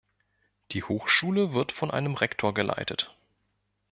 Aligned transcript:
Die 0.71 0.81
Hochschule 0.81 1.53
wird 1.53 1.71
von 1.71 1.91
einem 1.91 2.15
Rektor 2.15 2.55
geleitet. 2.55 3.15